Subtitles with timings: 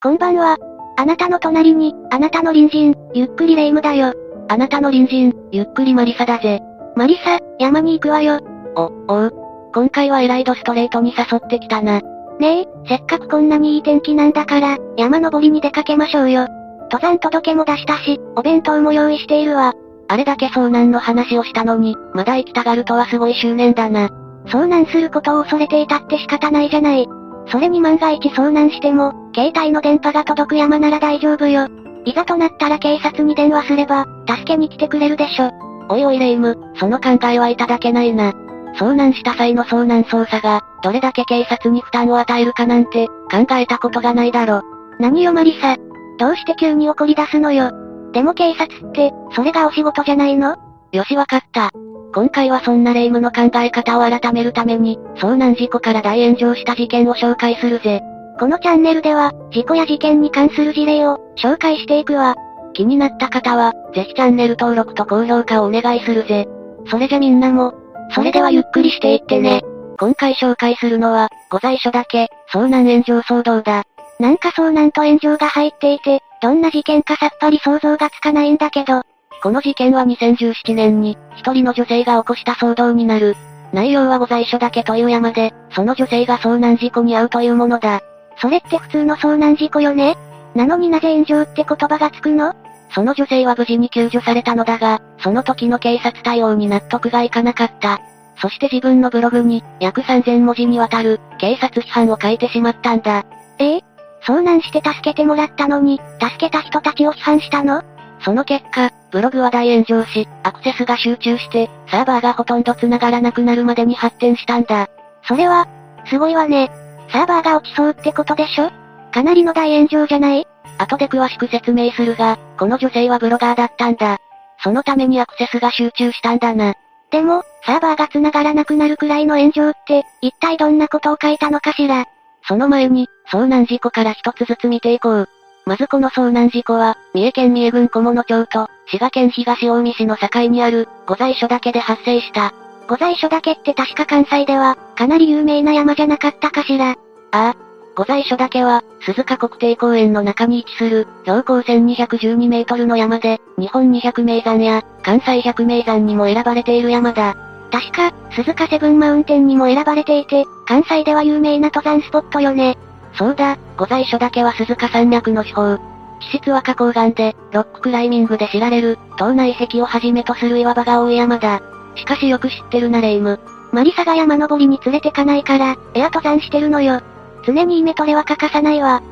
[0.00, 0.56] こんばんは。
[0.96, 4.12] あなたの隣に、あなたの隣人、ゆっくりレ夢ムだよ。
[4.48, 6.60] あなたの隣人、ゆっくりマリサだぜ。
[6.94, 8.38] マリサ、山に行くわよ。
[8.76, 9.32] お、おう。
[9.74, 12.00] 今回はエライドストレートに誘ってきたな。
[12.38, 16.46] ねえ、せっかくこんなにいい天気なんだから、山登りに出かけましょうよ。
[16.92, 19.72] 登山届も出したし、お弁当も用意しているわ。
[20.06, 24.10] あれだけ遭難の話をしたのに、まだ行きたがるとはすごい執念だな。
[24.46, 27.08] 遭難することを恐れていたって仕方ないじゃない。
[27.50, 31.66] それに万が一遭難しても、携帯の電波が届く山なら大丈夫よ。
[32.04, 35.50] いざとなったら警察に電話すれば、助けに来てくれるでしょ。
[35.88, 38.32] おいおいレ夢ム、その考えはいただけないな。
[38.76, 44.62] 遭難した際の遭難捜査が、どれだけ警察に負担を与えるかなんて、考えたことがないだろ。
[45.00, 45.76] 何よマリサ。
[46.18, 47.70] どうして急に怒り出すのよ。
[48.12, 50.56] でも警察って、それがお仕事じゃないの？
[50.92, 51.70] よしわかった。
[52.14, 58.00] 今回はそんな霊夢の考え方を改めるために、遭難事故から大炎上した事件を紹介するぜ。
[58.38, 62.34] このチャンネルでは、事故や事件に関する事例を、紹介していくわ。
[62.72, 66.46] 気になった方は、ぜひチャンネル登録と高評価をお願いするぜ。
[66.86, 67.74] それじゃみんなも、
[68.14, 69.62] それではゆっくりしていってね。
[69.98, 73.82] 今回紹介するのは、ご在所だけ、遭難炎上騒動だ。
[74.20, 79.02] なんか遭難と炎上が入っていて、どんな事件かさっぱり想像がつかないんだけど。
[79.42, 83.36] この事件は2017年に、一人の女性が起こした騒動になる。
[83.72, 88.00] 内容はご在所だけという山で、その女性が遭難事故に遭うというものだ。
[88.40, 90.16] それって普通の遭難事故よね？
[90.54, 92.54] なのになぜ炎上って言葉がつくの？
[92.90, 98.00] その女性は無事に救助されたのだが、その時の警察対応に納得がいかなかった。
[98.40, 103.26] そして自分のブログに、約3000文字にわたる、警察批判を書いてしまったんだ。
[103.58, 103.84] ええ？
[104.24, 107.82] 遭難して助けてもらったのに、助けた人たちを批判したの？
[108.20, 114.88] その結果、ブログは大炎上し、アクセスが集中して、サーバーがほとんど繋がらなくなるまでに発展したんだ。
[115.22, 115.68] それは、
[116.06, 116.70] すごいわね。
[117.10, 118.70] サーバーが落ちそうってことでしょ？
[119.12, 120.46] かなりの大炎上じゃない？
[120.78, 124.18] 後で詳しく説明するが、この女性はブロガーだったんだ。
[124.62, 126.74] そのためにアクセスが集中したんだな。
[127.10, 132.04] でも、サーバーが繋がらなくなるくらいの炎上って、一体どんなことを書いたのかしら？
[132.46, 135.28] その前に、遭難事故から一つずつ見ていこう。
[135.68, 142.54] まずこの遭難事故は、三重県三重郡小物町と、滋賀県東近江市の境にある、御在所岳で発生した。
[142.88, 146.92] 御在所岳って確か関西では、かなり有名な山じゃなかったかしら。
[146.92, 146.96] あ
[147.32, 147.54] あ。
[147.96, 157.36] 御在所岳は、鈴鹿国定公園の中に位置する、標高1212メートルの山で、日本200名山や、関西100名山にも選ばれている山だ。
[157.70, 162.78] 確か、鈴鹿セブンマウンテンにも選ばれていて、関西では有名な登山スポットよね。
[163.14, 165.78] そうだ、御在所だけは鈴鹿山脈の地方。
[166.20, 171.60] 地質は花崗岩で、ロッククライミングで知られる、島内壁をはじめとする岩場が多い山だ。
[171.94, 173.40] しかしよく知ってるなレイム。
[173.72, 177.00] マリサが山登りに連れてかないから、エア登山してるのよ。
[177.44, 179.02] 常にイメトレは欠かさないわ。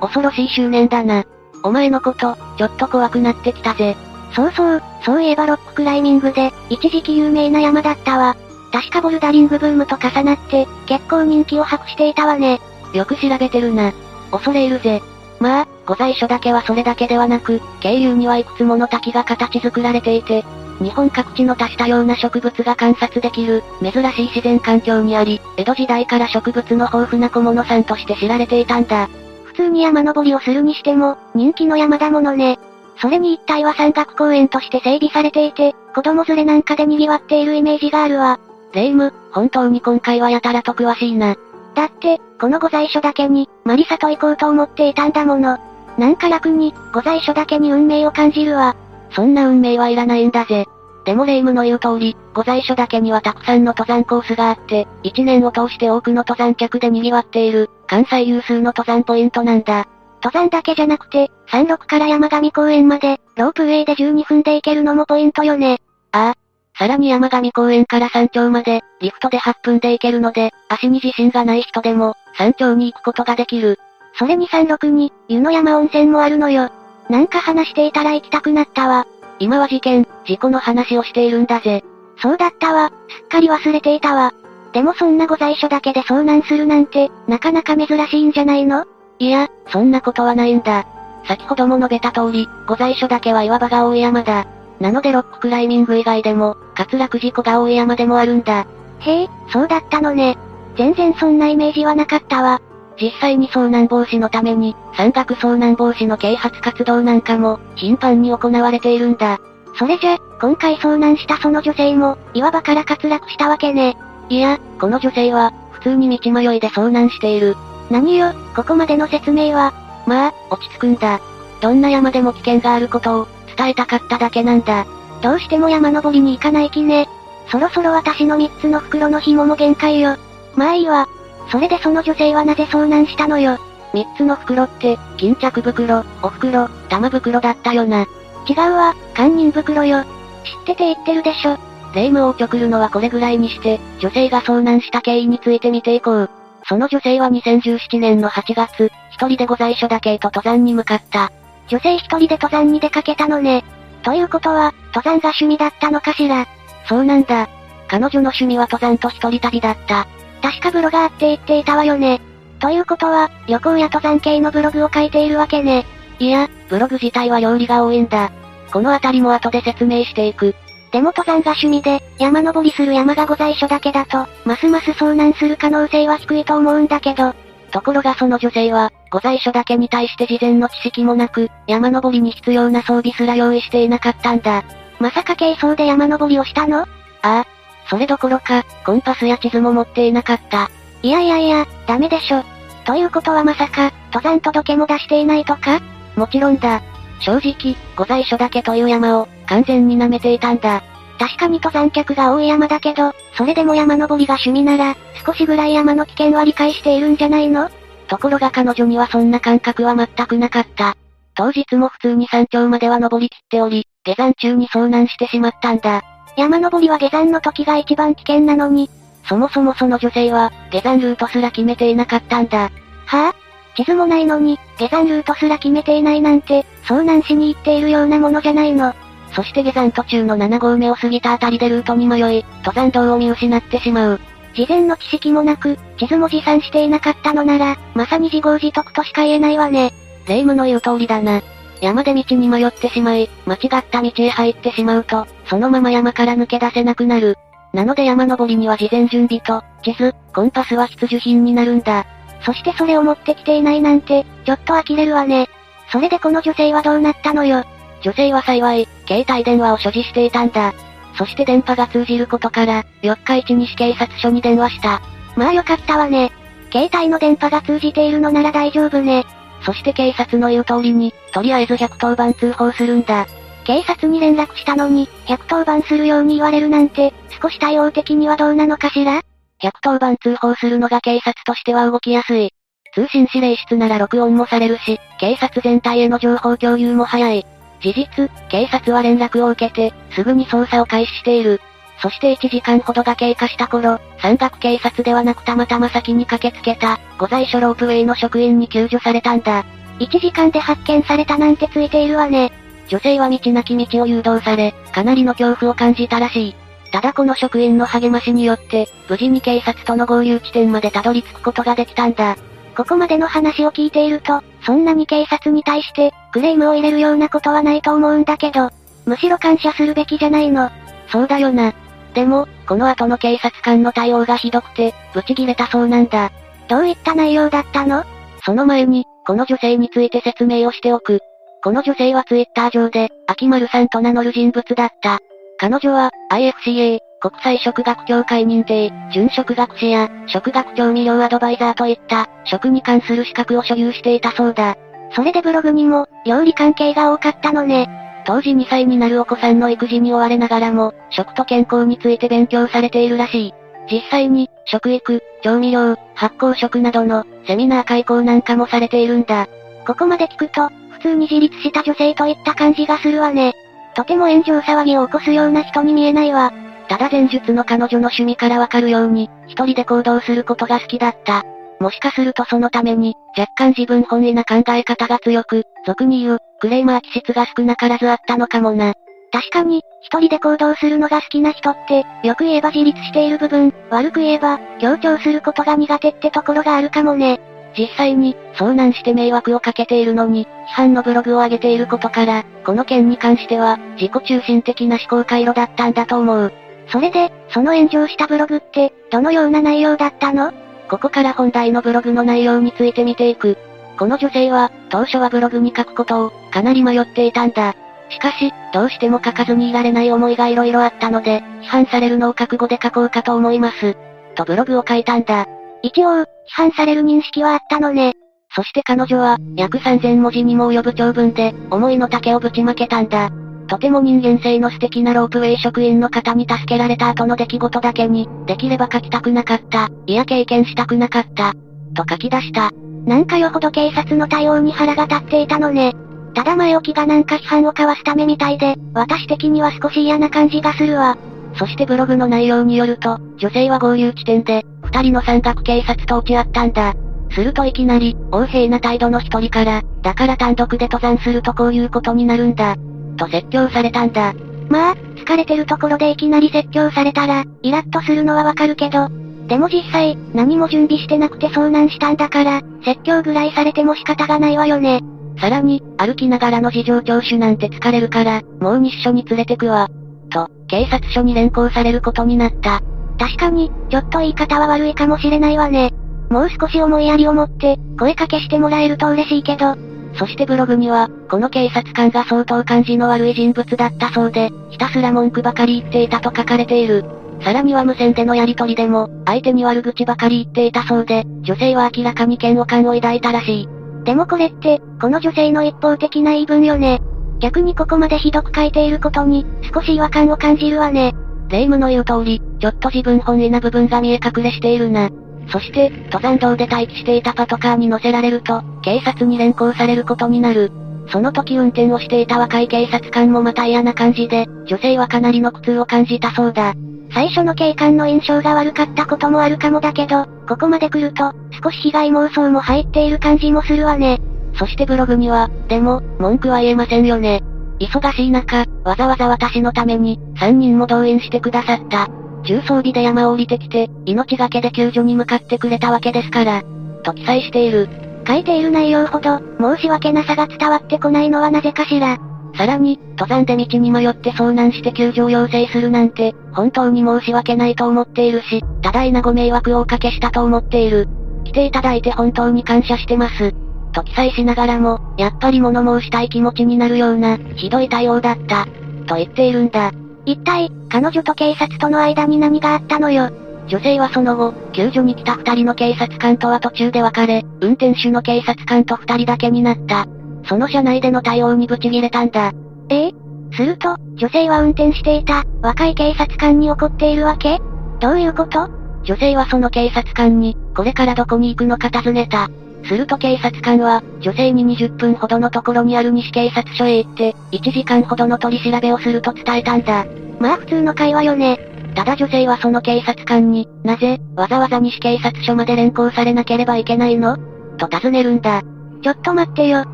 [0.00, 1.24] 恐ろしい執念だな。
[1.62, 3.96] お前のこと、ちょっと怖くなってきたぜ。
[4.34, 8.36] そうそう、そういえばロッククライミングで、一時期有名な山だったわ。
[8.72, 12.60] 確かボルダリングブームと重なって、結構人気を博していたわね。
[12.92, 13.92] よく調べてるな。
[14.30, 15.02] 恐れ入るぜ。
[15.40, 20.44] まあ、御在所だけはそれだけではなく、経由にはいくつもの滝が形作られていて、
[20.80, 29.08] 日本各地の多種多様な植物が観察できる、珍しい自然環境にあり、江戸時代から植物の豊富な小物山として知られていたんだ。
[29.44, 32.58] 普通に山登りをするにしても、人気の山だものね。
[33.00, 38.38] それに一帯は山岳公園として整備されていて、子供連れなんかで賑わっているイメージがあるわ。
[38.72, 41.36] レイム、本当に今回はやたらと詳しいな。
[41.74, 45.58] だって、この御在所だけに、マリサと行こうと思っていたんだもの。
[45.98, 48.76] なんか楽に、御在所だけに運命を感じるわ。
[49.10, 50.66] そんな運命はいらないんだぜ。
[51.04, 59.86] でもレイムの言う通り、御在所だけにはたくさんの登山コースがあって、一年を通して多くの登山客で賑わっている、関西有数の登山ポイントなんだ。
[60.22, 65.80] 登山だけじゃなくて、山麓から山上公園まで、ロープウェイで12分で行けるのもポイントよね。
[66.12, 66.41] ああ。
[66.82, 73.78] さらに山上公園から山頂まで、リフトで8分で行けるので、足に自信がない人でも、山頂に行くことができる。
[74.18, 76.70] それに山麓に、湯の山温泉もあるのよ。
[77.08, 79.06] なんか話していたら行きたくなったわ。
[79.38, 81.84] 今は事件、事故の話をしているんだぜ。
[82.20, 84.34] そうだったわ、すっかり忘れていたわ。
[84.72, 88.86] でもそんなご在所だけで遭難するなんて、なかなか珍しいんじゃないの？
[89.20, 90.84] いや、そんなことはないんだ。
[91.28, 94.48] 先ほども述べた通り、ご在所だけは岩場が多い山だ。
[94.82, 98.66] なのでロッククライミング以外でも、滑落事故が多い山でもあるんだ。
[98.98, 100.36] へえ、そうだったのね。
[100.76, 102.60] 全然そんなイメージはなかったわ。
[103.00, 109.38] 実際に遭難防止のために、山岳遭難防止の啓発活動なんかも、頻繁に行われているんだ。
[109.78, 113.96] それじゃ、今回遭難したその女性も、岩場から滑落したわけね。
[114.28, 117.56] いや、この女性は、普通に道迷いで遭難している。
[117.88, 119.72] 何よ、ここまでの説明は。
[120.06, 121.20] まあ、落ち着くんだ。
[121.62, 124.84] どんな山でも危険があることを、伝えたかっただけなんだ。
[125.22, 127.08] どうしても山登りに行かない気ね。
[127.50, 130.16] そろそろ私の3つの袋の紐も限界よ。
[130.56, 131.06] まあいいわ。
[131.50, 133.58] それでその女性はなぜ遭難したのよ。
[133.94, 138.06] 3つの袋って、巾着袋、お袋、玉袋だったよな。
[138.48, 140.02] 違うわ、堪忍袋よ。
[140.02, 141.58] 知ってて言ってるでしょ。
[141.94, 146.30] 霊夢をおちょくるのはこれぐらいにして、女性が遭難した経緯について見ていこう。
[146.64, 151.30] その女性は2017年の8月、一人でご在所だけと登山に向かった。
[151.72, 153.64] 女性一人で登山に出かけたのね。
[154.02, 156.46] ということは、登山が趣味だったのかしら？
[156.86, 157.48] そうなんだ。
[157.88, 160.06] 彼女の趣味は登山と一人旅だった。
[160.42, 162.20] 確かブロガーって言っていたわよね。
[162.58, 165.86] ということは、旅行や登山系のブログを書いているわけね。
[166.18, 168.30] いや、ブログ自体は料理が多いんだ。
[168.70, 170.54] このあたりも後で説明していく。
[170.92, 177.34] でも登山が趣味で、山登りする山がご在所だけだと、ますます遭難する可能性は低いと思うんだけど。
[177.72, 184.62] ところがその女性は、ご在所だけに対して事前の知識もなく、山登りに必要な装備すら用意していなかったんだ。
[185.00, 186.82] まさか軽装で山登りをしたの？
[186.82, 186.86] あ
[187.22, 187.46] あ。
[187.88, 190.70] それどころか、コンパスや地図も持っていなかった。
[191.02, 192.44] いやいやいや、ダメでしょ。
[192.84, 195.80] ということはまさか、登山届も出していないとか？
[196.14, 196.82] もちろんだ。
[197.20, 200.82] 正直、ご在所だけという山を、完全に舐めていたんだ。
[201.22, 207.70] 確かに登山客が多い山だけど、それでも山登りが趣味なら、少しぐらい山の危険は理解しているんじゃないの？
[208.08, 210.96] ところが彼女にはそんな感覚は全くなかった。
[211.36, 216.02] 当日も普通に山頂までは登りきっており、下山中に遭難してしまったんだ。
[216.36, 218.90] 山登りは下山の時が一番危険なのに。
[219.24, 222.62] そもそもその女性は、下山ルートすら決めていなかったんだ。
[222.62, 223.34] はぁ、あ、
[223.76, 228.92] 地図もないのに、下山ルートすら決めていないなんて、遭難しに行っているようなものじゃないの。
[229.34, 234.20] そして下山途中の7合目を過ぎたあたりでルートに迷い、登山道を見失ってしまう。
[234.54, 239.92] 事前の知識もなく、地図も持参していなかったのなら、まさに自業自得としか言えないわね。
[240.26, 241.42] 霊夢の言う通りだな。
[241.80, 247.36] 山で道に迷ってしまい、間違った道へ入ってしまうと、そのまま山から抜け出せなくなる。
[247.72, 252.06] なので山登りには事前準備と、地図、コンパスは必需品になるんだ。
[252.44, 255.48] そしてそれを持ってきていないなんて、ちょっと呆れるわね。
[255.90, 257.64] それでこの女性はどうなったのよ。
[258.02, 260.74] 女性は幸い、携帯電話を所持していたんだ。
[261.16, 265.00] そして電波が通じることから、四日市西警察署に電話した。
[265.36, 266.32] まあよかったわね。
[266.72, 269.24] 携帯の電波が通じているのなら大丈夫ね。
[269.64, 273.26] そして警察の言う通りに、とりあえず110番通報するんだ。
[273.64, 279.22] 警察に連絡したのに、110番するように言われるなんて、少し対応的にはどうなのかしら
[279.62, 282.50] ?110 番通報するのが警察としては動きやすい。
[282.94, 287.46] 通信指令室なら録音もされるし、警察全体への情報共有も早い。
[287.82, 291.60] 事実、警察は連絡を受けて、すぐに捜査を開始している。
[292.00, 299.64] そして1時間ほどが経過した頃、山岳警察ではなくたまたま先に駆けつけた、御在所ロープウェイの職員に救助されたんだ。
[299.98, 302.52] 1時間で発見されたなんてついているわね。
[302.88, 306.54] 女性は道なき道を誘導され、かなりの恐怖を感じたらしい。
[306.90, 312.36] ただこの職員の励ましによって、無事に警察との合流地点までたどり着くことができたんだ。
[312.76, 318.70] ここまでの話を聞いていると、そんなに警察に対して、クレームを入れるようなことはないと思うんだけど、
[319.06, 320.70] むしろ感謝するべきじゃないの。
[321.08, 321.74] そうだよな。
[322.14, 326.30] でも、この後の警察官の対応がひどくて、ブチ切れたそうなんだ。
[326.68, 328.04] どういった内容だったの？
[328.44, 331.20] その前に、この女性について説明をしておく。
[331.64, 335.18] この女性はツイッター上で、秋丸さんと名乗る人物だった。
[335.58, 344.76] 彼女は、IFCA、国際食学協会認定、準食学士や、食学調味料アドバイザーといった、食に関する資格を所有していたそうだ。
[345.14, 347.88] それでブログにも、料理関係が多かったのね。
[348.26, 353.54] 当時2歳になるお子さんの育児に追われながらも、食と健康について勉強されているらしい。
[353.88, 359.46] 実際に、食育、調味料、発酵食などの、セミナー開講なんかもされているんだ。
[359.86, 363.52] ここまで聞くと、普通に自立した女性といった感じがするわね。
[363.94, 366.52] とても炎上騒ぎを起こすような人に見えないわ。
[366.92, 371.42] ただ前述の彼女の趣味からわかるように、一人で行動することが好きだった。
[371.80, 378.92] もしかするとそのために、若干自分本位な考え方が強く、俗に言う、クレーマー気質が少なからずあったのかもな。
[379.32, 387.40] 確かに、一人で行動するのが好きな人って、よく言えば自立している部分、悪く言えば、強調することが苦手ってところがあるかもね。
[387.74, 396.52] 実際に、遭難して迷惑をかけているのに、批判のブログを上げていることから、この件に関しては、自己中心的な思考回路だったんだと思う。
[396.88, 400.52] それで、その炎上したブログって、どのような内容だったの？
[400.88, 403.56] ここから本題のブログの内容について見ていく。
[403.98, 407.74] この女性は、当初はブログに書くことを、かなり迷っていたんだ。
[408.10, 413.96] しかし、どうしても書かずにいられない思いが色々あったので、批判されるのを覚悟で書こうかと思います。
[414.34, 415.46] とブログを書いたんだ。
[415.82, 418.12] 一応、批判される認識はあったのね。
[418.54, 423.30] そして彼女は、約3000文字にも及ぶ長文で、思いの丈をぶちまけたんだ。
[423.72, 431.54] とても人間性の素敵なロープウェイ職員の方に助けられた後の出来事だけに、できれば書きたくなかった、いや経験したくなかった、
[431.94, 432.70] と書き出した。
[433.06, 435.94] なんかよほど警察の対応に腹が立っていたのね。
[436.34, 441.16] ただ前置きがなんか批判を交わすためみたいで、私的には少し嫌な感じがするわ。
[441.54, 446.92] そしてブログの内容によると、女性は合流地点で、二人の山岳警察と落ち合ったんだ。
[447.30, 452.76] するといきなり、横柄な態度の一人から、だから単独で登山するとこういうことになるんだ。
[453.16, 454.34] と説教されたんだ。
[454.68, 459.08] まあ、疲れてるところでいきなり説教されたら、イラッとするのはわかるけど、
[459.46, 465.00] でも実際、何も準備してなくて遭難したんだから、説教ぐらいされても仕方がないわよね。
[465.38, 469.88] さらに、歩きながらの事情聴取なんて疲れるから、もう日所に連れてくわ。
[470.30, 472.80] と、警察署に連行されることになった。
[473.18, 475.92] 確かに、ちょっと言い方は悪いかもしれないわね。
[476.30, 479.91] もう少し思いやりを持って、声かけしてもらえると嬉しいけど。
[480.14, 487.04] そしてブログには、この警察官が相当感じの悪い人物だったそうで、ひたすら文句ばかり言っていたと書かれている。
[487.40, 493.68] さらには無線でのやり取りでも、相手に悪口ばかり言っていたそうで、女性は明らかに嫌悪感を抱いたらしい。
[494.04, 497.00] でもこれって、この女性の一方的な言い分よね。
[497.40, 501.12] 逆にここまでひどく書いていることに、少し違和感を感じるわね。
[501.48, 505.10] 霊夢の言う通り、ちょっと自分本位な部分が見え隠れしているな。
[505.48, 510.72] そして、登山道で待機していたパトカーに乗せられると、警察に連行されることになる。
[511.08, 516.74] その時運転をしていた若い警察官もまた嫌な感じで、女性はかなりの苦痛を感じたそうだ。
[517.12, 521.32] 最初の警官の印象が悪かったこともあるかもだけど、ここまで来ると、
[521.62, 524.18] 少し被害妄想も入っている感じもするわね。
[524.54, 527.42] そしてブログには、でも、文句は言えませんよね。
[527.80, 532.08] 忙しい中、わざわざ私のために、3人も動員してくださった。
[532.44, 536.62] 重装備で山を降りてきて、命がけで救助に向かってくれたわけですから。
[537.02, 537.88] と記載している。
[538.26, 542.18] 書いている内容ほど、申し訳なさが伝わってこないのはなぜかしら。
[542.54, 551.08] さらに、登山で道に迷って遭難して救助を要請するなんて、本当に申し訳ないと思っているし、多大なご迷惑をおかけしたと思っている。
[551.44, 553.52] 来ていただいて本当に感謝してます。
[553.92, 558.66] と記載しながらも、やっぱり物申したい気持ちになるような、ひどい対応だった。
[559.06, 559.92] と言っているんだ。
[560.24, 563.30] 一体、彼女と警察との間に何があったのよ？
[563.66, 570.06] 女性はその後、救助に来た二人の警察官とは途中で別れ、運転手の警察官と二人だけになった。
[570.48, 572.52] その車内での対応にブチギレたんだ。
[572.88, 573.08] え？
[573.08, 573.12] え
[573.54, 577.60] すると、女性は運転していた、若い警察官に怒っているわけ？
[578.00, 578.68] どういうこと？
[579.04, 582.48] 女性はその警察官に、これからどこに行くのか尋ねた。
[582.84, 590.06] すると警察官は、女性に20分ほどのところにある西警察署へ行って、1時間ほどの取り調べをすると伝えたんだ。
[590.40, 591.58] まあ普通の会話よね。
[591.94, 597.36] ただ女性はその警察官に、なぜ、わざわざ西警察署まで連行されなければいけないの？
[597.76, 598.62] と尋ねるんだ。
[599.02, 599.84] ちょっと待ってよ。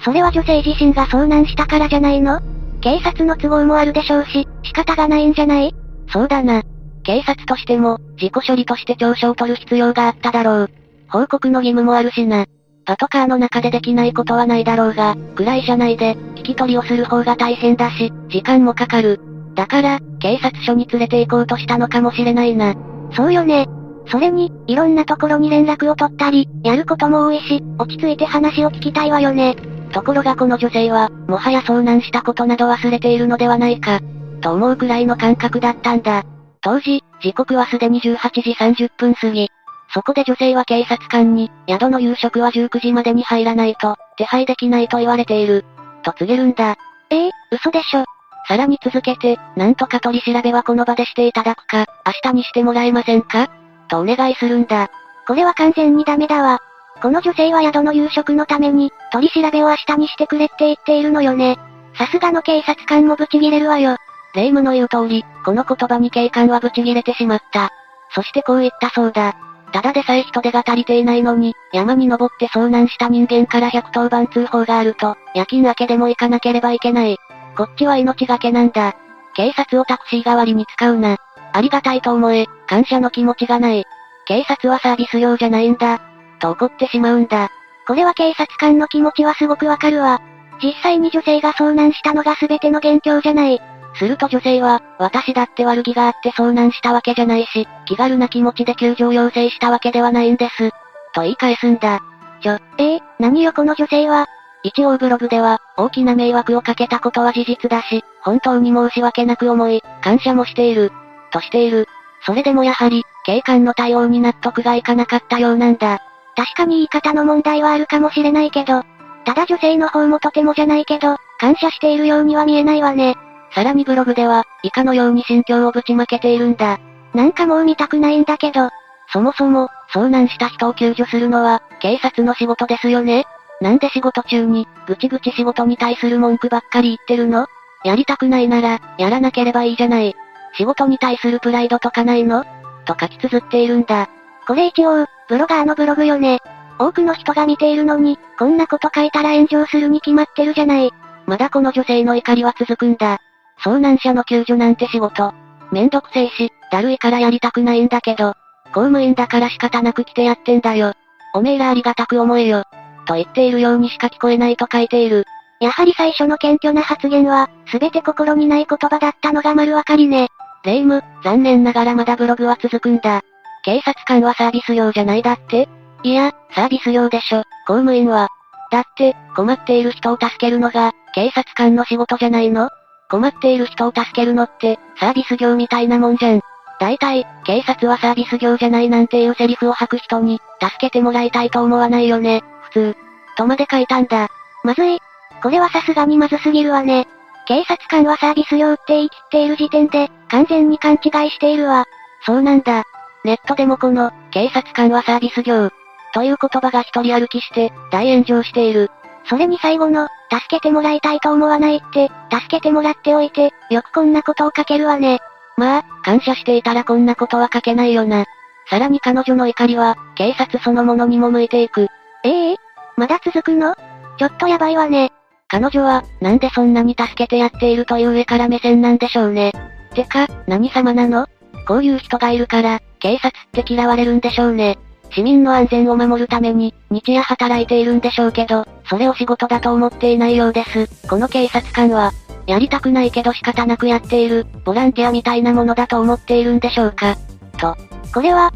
[0.00, 2.40] それは女性自身が遭難したからじゃないの？
[2.80, 5.74] 警察の都合もあるでしょうし、仕方がないんじゃない？
[6.08, 6.62] そうだな。
[7.02, 10.70] 警察としても、自己処理として調書を取る必要があっただろう。
[11.08, 12.46] 報告の義務もあるしな。
[12.84, 19.20] パトカーの中でできないことはないだろうが、暗い車内で、聞き取りをする方が大変だし、時間もかかる。
[19.54, 22.74] だから、警察署に連れて行こうとしたのかもしれないな。
[23.12, 23.66] そうよね。
[24.08, 29.56] それに、いろんなところに連絡を取ったり、やることも多いし、落ち着いて話を聞きたいわよね。
[29.92, 34.00] ところがこの女性は、もはや遭難したことなど忘れているのではないか、
[34.40, 36.22] と思うくらいの感覚だったんだ。
[36.60, 39.48] 当時、時刻はすでに18時30分過ぎ。
[39.92, 45.64] そこで女性は警察官に、宿の夕食は19時までに入らないと、手配できないと言われている。
[46.02, 46.76] と告げるんだ。
[47.10, 48.04] ええー、嘘でしょ。
[48.48, 53.48] さらに続けて、なんとか取り調べはこの場でしていただくか、明日にしてもらえませんか？
[53.88, 54.88] とお願いするんだ。
[55.26, 56.60] これは完全にダメだわ。
[57.02, 61.58] この女性は宿の夕食のために、取り調べを明日にしてくれって言っているのよね。
[61.94, 63.96] さすがの警察官もブチギレるわよ。
[64.34, 67.70] 霊夢の言う通り、この言葉に警官はブチギレてしまった。
[68.14, 69.36] そしてこう言ったそうだ。
[69.76, 77.18] ただでさえ人手が足りていないのに、山に登って遭難した人間から110番通報があると、夜勤明けでも行かなければいけない。
[77.54, 78.96] こっちは命がけなんだ。
[79.34, 81.18] 警察をタクシー代わりに使うな。
[81.52, 83.84] ありがたいと思え、感謝の気持ちがない。
[84.24, 86.00] 警察はサービス用じゃないんだ。
[86.38, 87.50] と怒ってしまうんだ。
[87.86, 90.22] これは警察官の気持ちはすごくわかるわ。
[90.62, 93.60] 実際に女性が遭難したのが全ての元凶じゃない。
[93.96, 100.70] すると女性は、私だって悪気があって遭難したわけじゃないし、気軽な気持ちで救助を要請したわけではないんです。
[101.12, 102.00] と言い返すんだ。
[102.42, 104.26] ちょ、えー、何よこの女性は。
[104.62, 110.92] 一応ブログでは、大きな迷惑をかけたことは事実だし、本当に申し訳なく思い、感謝もしている。
[111.30, 111.86] としている。
[112.24, 116.00] それでもやはり、警官の対応に納得がいかなかったようなんだ。
[116.34, 118.82] 確かに言い方の問題はあるかもしれないけど、
[119.24, 123.16] ただ女性の方もとてもじゃないけど、感謝しているようには見えないわね。
[123.56, 126.78] さらにブログでは、以下のように心境をぶちまけているんだ。
[127.14, 128.68] なんかもう見たくないんだけど。
[129.10, 133.24] そもそも、遭難した人を救助するのは、警察の仕事ですよね
[133.62, 137.46] なんで仕事中に、ぐちぐち仕事に対する文句ばっかり言ってるの？
[137.82, 140.14] やりたくないなら、やらなければいいじゃない。
[140.58, 142.44] 仕事に対するプライドとかないの？
[142.84, 144.10] と書き綴っているんだ。
[144.46, 146.40] これ一応、ブロガーのブログよね。
[146.78, 150.90] 多くの人が見ているのに、こんなこと書いたら炎上するに決まってるじゃない。
[151.24, 153.22] まだこの女性の怒りは続くんだ。
[153.60, 155.32] 遭難者の救助なんて仕事。
[155.72, 158.34] めんどくせえし、だるいからやりたくないんだけど、
[158.66, 160.92] 公務員だから仕方なく来てやってんだよ。
[161.34, 162.64] おめえらありがたく思えよ。
[163.06, 165.24] と言っているようにしか聞こえないと書いている。
[165.60, 170.28] やはり最初の謙虚な発言は、すべて心にない言葉だったのが丸わかりね。
[170.64, 173.22] 霊夢、残念ながらまだブログは続くんだ。
[173.62, 175.68] 警察官はサービス業じゃないだって
[176.02, 178.28] いや、サービス業でしょ、公務員は。
[178.70, 182.68] だって、困っている人を助けるのが、警察官の仕事じゃないの？
[183.08, 186.40] 困っている人を助けるのって、サービス業みたいなもんじゃん。
[186.78, 192.96] 大体、警察はサービス業じゃないなんていうセリフを吐く人に、助けてもらいたいと思わないよね、普通。
[193.36, 194.28] とまで書いたんだ。
[194.64, 194.98] まずい。
[195.42, 197.06] これはさすがにまずすぎるわね。
[197.46, 201.84] 警察官はサービス業って言い切っている時点で、完全に勘違いしているわ。
[202.24, 202.82] そうなんだ。
[203.24, 205.70] ネットでもこの、警察官はサービス業。
[206.12, 208.90] という言葉が一人歩きして、大炎上している。
[209.28, 215.20] それに最後の、助けてもらいたいと思わないって、助けてもらっておいて、よくこんなことを書けるわね。
[215.56, 218.24] まあ、感謝していたらこんなことは書けないよな。
[218.68, 221.88] さらに彼女の怒りは、警察そのものにも向いていく。
[222.24, 222.54] ええ？
[222.54, 222.56] ー、
[222.96, 223.74] まだ続くの？
[224.18, 225.12] ちょっとやばいわね。
[225.48, 229.52] 彼女は、なんでそんなに助けてやっているという上から目線なんでしょうね。
[229.94, 231.26] てか、何様なの？
[231.66, 234.78] こういう人がいるから、警察って嫌われるんでしょうね。
[235.12, 240.88] 市民の安全を守るために、日夜働いているんでしょうけど、それを仕事だと思っていないようです。
[241.08, 242.12] この警察官は、
[242.46, 247.16] やりたくないけど仕方なくやっている、ボランティアみたいなものだと思っているんでしょうか。
[247.58, 247.76] と。
[248.14, 248.52] これは、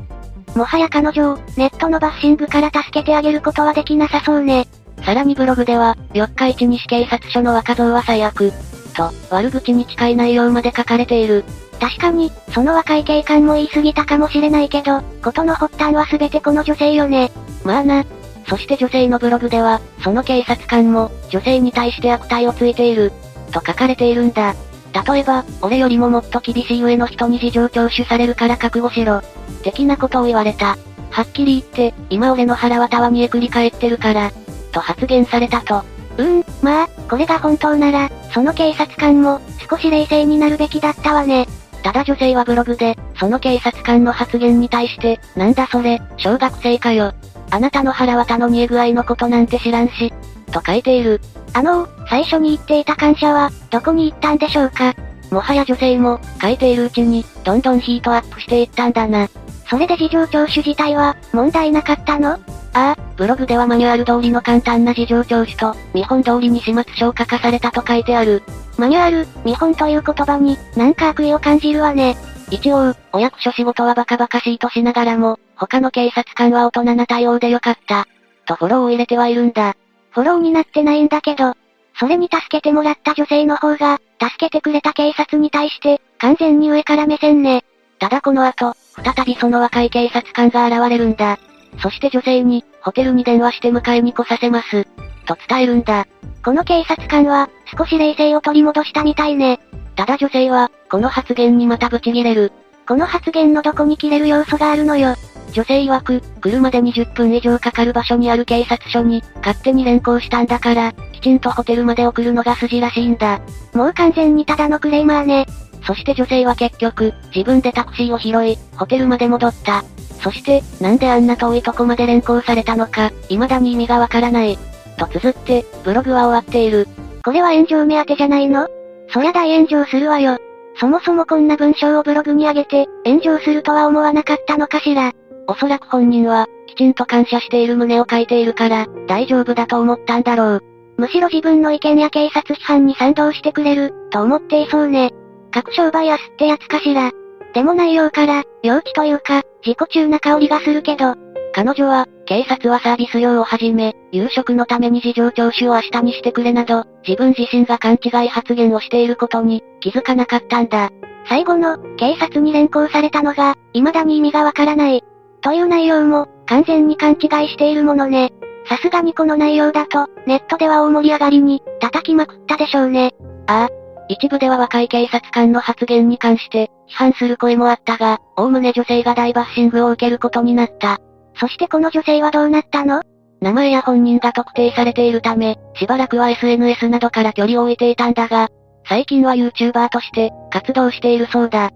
[0.55, 4.66] もはや彼女を、ネットのバッシングから助けてあげることはできなさそうね。
[5.05, 8.52] さらにブログでは、四日市西警察署の若造は最悪。
[8.94, 11.44] と、悪口に近い内容まで書かれている。
[11.81, 17.33] 確かに、その若い警官も言い過ぎたかもしれないけど、ことの発端は全てこの女性よね。
[17.64, 18.05] まあな。
[18.46, 23.12] そして女性のブログでは、その警察官も、女性に対して悪態をついている。
[23.53, 24.55] と書かれているんだ。
[24.92, 29.22] 例えば、俺よりももっと厳しい上の人に事情聴取されるから覚悟しろ。
[29.62, 30.76] 的なことを言われた。
[31.11, 34.33] はっきり言って、今俺の腹はたわにえくり返ってるから。
[34.72, 35.85] と発言されたと。
[36.16, 41.46] うーん、まあ、これが本当なら、その警察官も、少し冷静になるべきだったわね。
[41.83, 47.12] ただ女性はブログで、その警察官の発言に対して、なんだそれ、小学生かよ。
[47.50, 50.12] あなたの腹渡の煮え具合のことなんて知らんし、
[50.52, 51.20] と書いている。
[51.52, 54.94] あの最初に言っていた感謝は、どこに行ったんでしょうか
[55.30, 59.28] もはや女性も、書いているうちに、どんどんヒートアップしていったんだな。
[59.68, 62.32] それで事情聴取自体は、問題なかったの？
[62.32, 62.38] あ
[62.72, 68.42] あ、ブログではマニュアル通りの簡単な事情聴取と、見本通りに始末書を書かされたと書いてある。
[68.76, 72.16] マニュアル、見本という言葉に、なんか悪意を感じるわね。
[72.50, 78.06] 一応、お役所仕事はバカバカしいとしながらも、他の警察官は大人な対応でよかった。
[78.46, 79.76] とフォローを入れてはいるんだ。
[80.10, 81.54] フォローになってないんだけど、
[81.98, 87.64] それに助けてもらった女性の方が、助けてくれた警察に対して、完全に上から目線ね。
[87.98, 91.38] ただこの後、再びその若い警察官が現れるんだ。
[91.82, 94.86] そして女性に、ホテルに電話して迎えに来させます。
[95.26, 96.06] と伝えるんだ。
[96.44, 99.60] この警察官は、少し冷静を取り戻したみたいね。
[99.94, 102.53] ただ女性は、この発言にまたブチギレる。
[102.87, 105.14] この発言のどこに切れる要素があるのよ。
[105.53, 113.40] 女性曰く、車で20分以上かかる場所にある警察署に、勝手に連行したんだから、きちんとホテルまで送るのが筋らしいんだ。
[113.72, 115.46] もう完全にただのクレーマーね。
[115.87, 119.85] そして女性は結局、自分でタクシーを拾い、ホテルまで戻った。
[120.20, 124.59] そして、なんであんな遠いとこまで連行されたのか、未だに意味がわからない。
[124.98, 126.88] と綴って、ブログは終わっている。
[127.24, 128.66] これは炎上目当てじゃないの？
[129.12, 130.38] そりゃ大炎上するわよ。
[130.81, 135.12] そもそもこんな文章をブログに上げて、炎上するとは思わなかったのかしら。
[135.47, 140.61] おそらく本人は、きちんと感謝している旨を書いているから、大丈夫だと思ったんだろう。
[140.97, 145.11] むしろ自分の意見や警察批判に賛同してくれる、と思っていそうね。
[145.51, 147.11] 各商売安ってやつかしら。
[147.53, 151.14] でも内容から、幼稚というか、自己中な香りがするけど、
[151.52, 160.90] 彼女は、警察はサービス料をはじめ、夕食のために事情聴取を明日にしてくれなど、自分自身が勘違い発言をしていることに、気づかなかったんだ。
[161.28, 165.02] 最後の、警察に連行されたのが、未だに意味がわからない。
[165.42, 168.32] という内容も、完全に勘違いしているものね。
[168.68, 173.12] さすがにこの内容だと、ネットでは大盛り上がりに、叩きまくったでしょうね。
[173.46, 173.68] ああ。
[174.08, 180.98] 一部では若い警察官の発言に関して、批判する声もあったが、おおむね女性が大バッシングを受けることになった。
[181.40, 183.00] そしてこの女性はどうなったの？
[183.40, 188.48] 名前や本人が特定されているため、しばらくは SNS などから距離を置いていたんだが、
[188.87, 191.70] 最近は YouTuber として活動しているそうだ。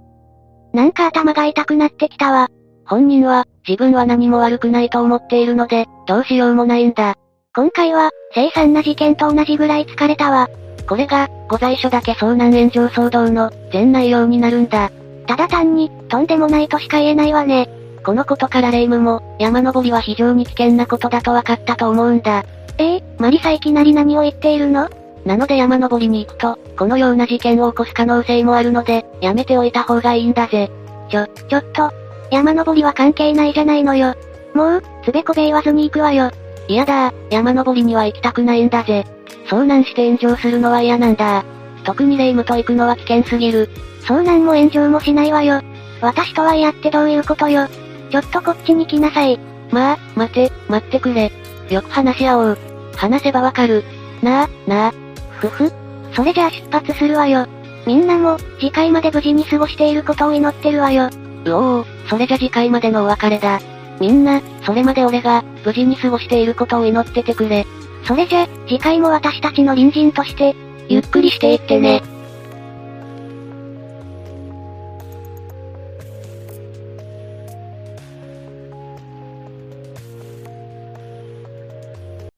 [0.75, 2.49] なんか頭が痛くなってきたわ。
[2.85, 7.15] 本人は、自分は何も悪くないと思っているので、どうしようもないんだ。
[7.57, 10.51] 今回は、凄惨な事件と同じぐらい疲れたわ。
[10.87, 14.91] これが、ご在所だけ遭難炎上騒動の、全内容になるんだ。
[15.27, 17.71] ただ単に、とんでもないとしか言えないわね。
[18.05, 22.45] このことからレイムも、山登りは非常に危険なことだと分かったと思うんだ。
[22.79, 24.89] ええー、マリサいきなり何を言っているの？
[25.25, 30.71] なので山登りに行くと、このような事件を起こす可能性もあるので、やめておいた方がいいんだぜ。
[31.09, 31.91] ちょ、ちょっと。
[32.31, 34.15] 山登りは関係ないじゃないのよ。
[34.55, 36.31] もう、つべこべ言わずに行くわよ。
[36.69, 39.07] 嫌だ山登りには行きたくないんだぜ。
[39.47, 41.45] 遭難して炎上するのは嫌なんだ
[41.85, 43.69] 特にレイムと行くのは危険すぎる。
[44.03, 45.63] 遭難も炎上もしないわよ。
[46.01, 47.67] 私とは嫌ってどういうことよ。
[48.15, 49.41] ちょっとこっちに来なさい。
[49.73, 51.33] まあ、待て、待ってくれ。
[51.69, 52.59] よく話し合おう。
[52.95, 53.83] 話せばわかる。
[54.23, 54.93] なあ、なあ。
[55.31, 55.73] ふふ。
[56.13, 57.49] それじゃあ出発するわよ。
[57.89, 61.11] みんなも、次回まで無事に過ごしていることを祈ってるわよ。
[61.45, 63.59] うおお、それじゃ次回までのお別れだ。
[64.01, 67.67] みんな、それまで俺が、無事に過ごしていることを祈っててくれ。
[68.05, 70.55] それじゃ、次回も私たちの隣人として、
[70.89, 72.01] ゆっくりしていってね。